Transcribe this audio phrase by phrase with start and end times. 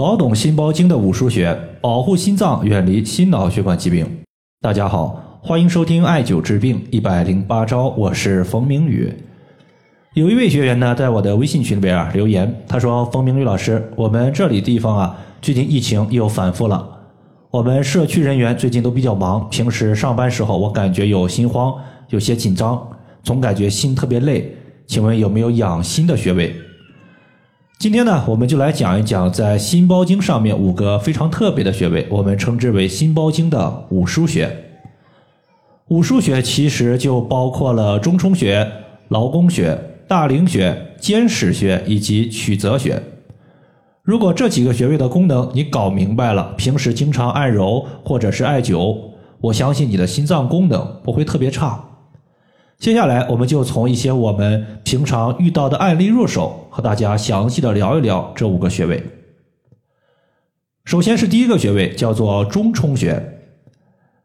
[0.00, 4.06] 搞懂心包经的五腧穴，保护心脏，远离心脑血管疾病。
[4.62, 9.12] 大家好，欢迎收听艾灸治病一百零八招，我是冯明宇。
[10.14, 16.82] 有一位学员呢，在我的微信群里边啊留言，他说：“冯明宇老师，我们这里地方啊，最近疫情又反复了，
[17.50, 21.74] 我们社区人员最近都比较忙，平时上班时候我感觉有心慌，
[22.08, 22.88] 有些紧张，
[23.22, 24.50] 总感觉心特别累，
[24.86, 26.56] 请问有没有养心的穴位？”
[27.80, 34.54] 今天呢，我们就来讲一讲在心包经上面五个非常特别的穴位，我们称之为心包经的五腧穴。
[35.88, 38.70] 五腧穴其实就包括了中冲穴、
[39.08, 43.02] 劳宫穴、大陵穴、肩矢穴以及曲泽穴。
[44.02, 48.94] 如果这几个穴位的功能你搞明白了，平时经常按揉或者是艾灸，
[49.40, 51.82] 我相信你的心脏功能不会特别差。
[52.80, 59.04] 接下来，我们就从一些我们平常遇到的案例入手，和大家详细的聊一聊这五个穴位。
[60.86, 63.38] 首先是第一个穴位，叫做中冲穴。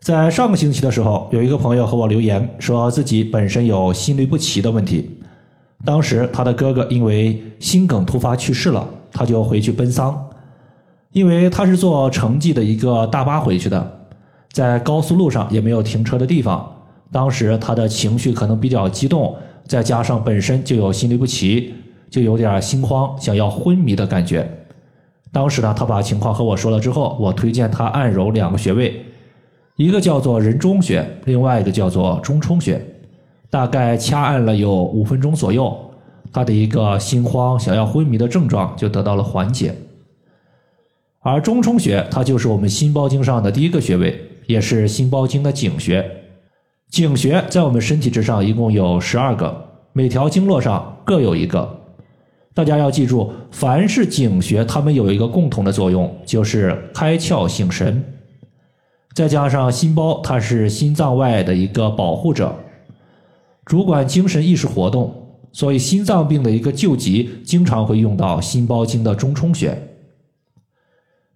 [0.00, 5.20] 在上个星期的时候，有一个朋友和我留言，说自己本身有心律不齐的问题。
[5.84, 10.26] 当时他的哥哥因为心梗突发去世了，他就回去奔丧。
[11.12, 14.06] 因为他是坐城际的一个大巴回去的，
[14.52, 16.76] 在高速路上也没有停车的地方。
[17.10, 21.74] 当时他的情绪可能比较激动，再加上本身就有心律不齐，
[22.10, 24.48] 就有点心慌，想要昏迷的感觉。
[25.32, 29.04] 当时呢，他把情况和我说了之后，我推荐他按揉两个穴位，
[29.76, 32.84] 一个叫做人中穴，另外一个叫做中冲穴。
[33.50, 35.74] 大概掐按了有五分钟左右，
[36.32, 39.74] 他的一个心慌、想要昏迷的症状就得到了缓解。
[41.20, 46.04] 而中冲穴，它就是我们心包经上的第一个穴位，也是心包经的井穴。
[46.90, 51.76] 井穴在我们身体之上一共有十二个，每条经络上各有一个。
[52.54, 58.02] 大家要记住，凡是井穴，它们有一个共同的作用，就是开窍醒神。
[59.14, 62.54] 再加上心包，它是心脏外的一个保护者，
[63.66, 65.14] 主管精神意识活动，
[65.52, 69.76] 所以心脏病的一个救急，经常会用到心包经的中冲穴。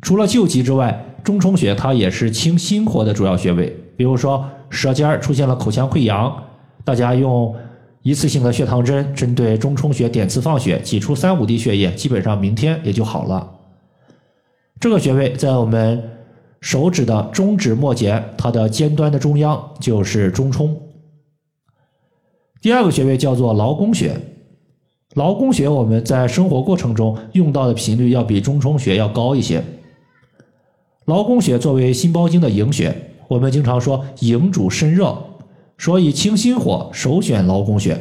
[0.00, 4.48] 除了救急之外，中冲穴它也是清心火的主要穴位，比如说。
[4.72, 6.34] 舌尖儿出现了口腔溃疡，
[6.82, 7.54] 大家用
[8.00, 13.48] 一次性的血糖针针对中冲穴点刺放血，挤出三五滴血液，基本上明天也就好了。
[14.80, 16.02] 这个穴位在我们
[16.60, 20.74] 手指的中指末节，它的尖端的中央就是中冲。
[22.62, 24.16] 第二个穴位叫做劳宫穴，
[25.14, 29.62] 劳宫穴我们在生活过程中用到的频率要比中冲穴要高一些。
[31.04, 32.96] 劳宫穴作为心包经的营穴。
[33.32, 35.16] 我们经常说营主身热，
[35.78, 37.98] 所以清心火首选劳宫穴。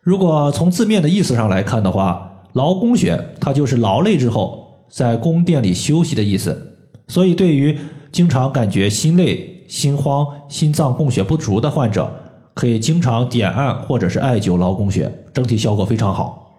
[0.00, 6.76] 如果从字面的意思上来看的话，劳宫穴它就是劳累之后在宫殿里休息的意思。
[7.06, 7.78] 所以对于
[8.10, 12.12] 经常感觉心累、心慌、心脏供血不足的患者，
[12.54, 16.56] 可以经常点按或者是艾灸劳宫穴，整体效果非常好。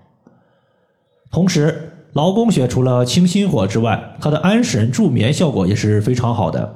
[1.30, 6.76] 同时，劳宫穴除了清心火之外，它的安神助眠效果也是非常好的。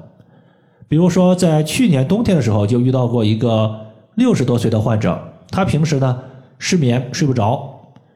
[0.88, 6.20] 比如说，在去年冬天的时候，就遇到过一个六十多岁的患者，他平时呢
[6.60, 7.68] 失眠睡不着，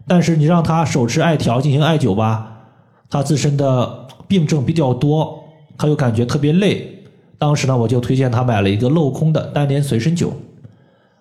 [0.07, 2.65] 但是你让他手持艾条进行艾灸吧，
[3.09, 5.43] 他自身的病症比较多，
[5.75, 7.03] 他又感觉特别累。
[7.39, 10.29] 当时呢，我就推荐他买了一个镂空的单联随身灸，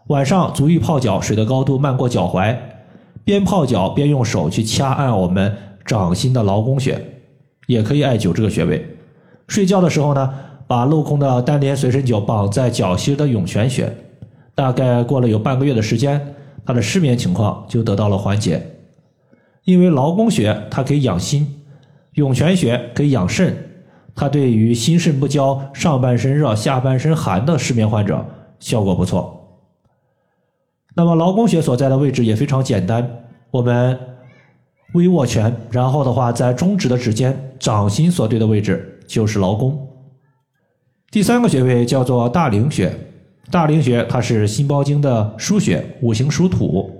[0.08, 2.54] 晚上足浴泡脚，水的高度漫过脚踝，
[3.24, 5.56] 边泡脚边用手去掐按我们。
[5.86, 7.00] 掌心的劳宫穴，
[7.66, 8.84] 也可以艾灸这个穴位。
[9.46, 10.34] 睡觉的时候呢，
[10.66, 13.96] 把镂空的单联随身灸绑在脚心的涌泉穴。
[14.54, 18.60] 大概过了有半个月的时间，他的失眠情况就得到了缓解。
[19.64, 21.62] 因为劳宫穴它可以养心，
[22.14, 23.56] 涌泉穴可以养肾，
[24.14, 28.24] 它对于心肾不交、上半身热、下半身寒的失眠患者
[28.58, 29.60] 效果不错。
[30.96, 33.08] 那么劳宫穴所在的位置也非常简单，
[33.52, 34.15] 我们。
[34.92, 39.86] 微握拳，然后的话，在中指的指尖，掌心所对的位置就是劳宫。
[41.10, 42.92] 第三个穴位叫做大陵穴，
[43.50, 46.90] 大陵穴它是心包经的腧穴，五行属土。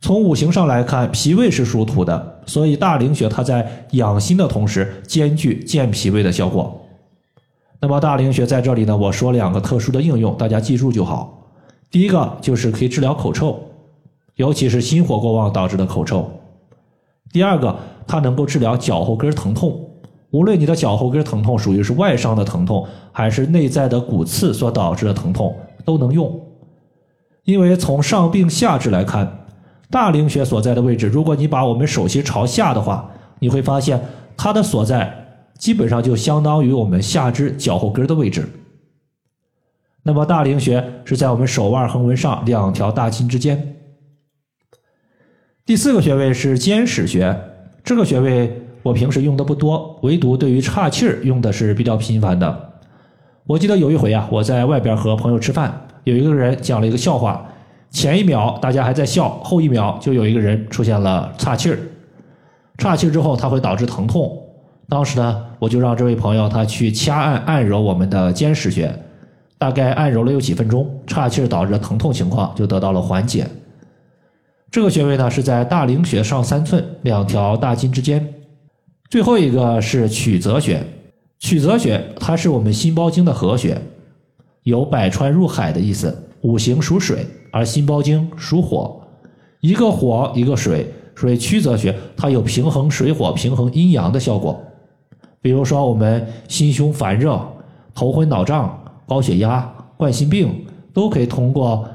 [0.00, 6.86] 从五行上来看，脾胃是属土的，所以大陵穴它在养心的同时，兼具健脾胃的效果。
[7.80, 11.52] 那么大陵穴在这里呢，我说两个特殊的应用，大家记住就好。
[11.90, 13.60] 第一个就是可以治疗口臭，
[14.36, 16.30] 尤其是心火过旺导致的口臭。
[17.32, 19.88] 第二个，它能够治疗脚后跟疼痛，
[20.30, 26.40] 无论你的脚后跟疼痛属于是外伤的疼痛，还是内在的骨刺所导致的疼痛，都能用。
[27.44, 29.46] 因为从上病下治来看，
[29.90, 34.00] 大陵穴所在的位置，如果你把我们手心朝下的话，你会发现
[34.36, 35.12] 它的所在
[35.58, 38.48] 基本上就相当于我们下肢脚后跟的位置。
[40.02, 43.76] 那么大陵穴是在我们手腕横纹上两条大筋之间。
[45.66, 47.36] 第四个穴位是肩矢穴，
[47.84, 48.50] 这个穴位
[48.82, 52.70] 我平时用的不多，唯独对于岔气儿用的是比较频繁的。
[53.46, 57.46] 我记得有一回啊，我在外边和朋友吃饭，有一个人讲了一个笑话，
[57.90, 61.78] 前一秒大家还在笑，后一秒就有一个人出现了岔气儿。
[62.78, 64.36] 岔气之后，它会导致疼痛。
[64.88, 68.92] 当时呢，我就让这位朋友他去掐按按揉我们的肩矢穴，
[69.56, 73.46] 大概按揉了有几分钟，岔气导致的疼痛情况就得到了缓解。
[74.70, 78.34] 这个穴位呢是在大陵穴上三寸两条大筋之间。
[79.08, 80.80] 最后一个是曲泽穴，
[81.40, 83.76] 曲泽穴它是我们心包经的合穴，
[84.62, 86.16] 有百川入海的意思。
[86.42, 89.02] 五行属水，而心包经属火，
[89.60, 90.86] 一个火一个水。
[91.16, 94.58] 所以曲泽穴它有平衡水火、平衡阴阳的效果。
[95.42, 97.38] 比如说我们心胸烦热、
[97.92, 100.64] 头昏脑胀、高血压、冠心病，
[100.94, 101.86] 都可以通过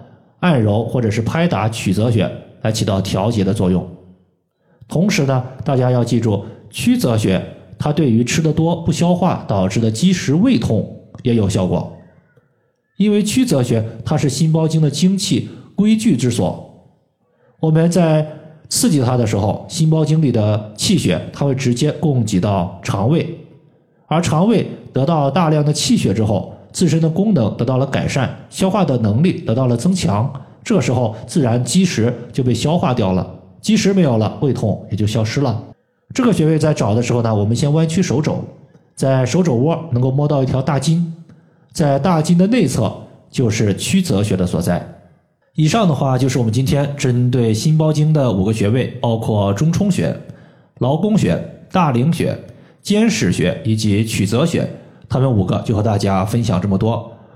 [0.41, 2.29] 按揉或者是拍打曲泽穴
[2.65, 3.87] 来起到调节的作用。
[4.87, 7.39] 同时呢，大家要记住，曲泽穴
[7.77, 11.95] 它对于吃的多不消化导致的积食胃痛也有效果。
[12.97, 16.87] 因为曲泽穴它是心包经的精气归聚之所，
[17.59, 18.27] 我们在
[18.67, 23.37] 刺激它的时候，心包经里的气血它会直接供给到肠胃，
[24.07, 30.33] 而肠胃得到大量的气血之后，自身的功能得到了改善，消化的能力得到了增强，
[30.65, 35.63] 这个时候自然积食就被消化掉了，积食没有了，胃痛也就消失了。
[36.11, 38.43] 这个穴位在找的时候呢，我们先弯曲手肘，
[38.95, 41.13] 在手肘窝能够摸到一条大筋，
[41.71, 42.91] 在大筋的内侧
[43.29, 44.83] 就是曲泽穴的所在。
[45.53, 50.13] 以上的话就是我们今天针对心包经的五个穴位，包括中冲穴、
[50.79, 51.39] 劳宫穴、
[51.71, 52.35] 大陵穴、
[52.81, 54.67] 肩使穴以及曲泽穴，
[55.07, 57.11] 他们五个就和大家分享这么多。